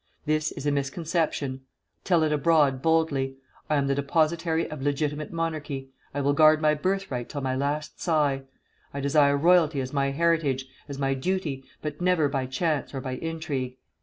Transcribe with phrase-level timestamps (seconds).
[0.25, 1.61] This is a misconception.
[2.03, 3.37] Tell it abroad boldly.
[3.69, 5.91] I am the depositary of Legitimate Monarchy.
[6.11, 8.41] I will guard my birthright till my last sigh.
[8.95, 13.11] I desire royalty as my heritage, as my duty, but never by chance or by
[13.11, 13.77] intrigue.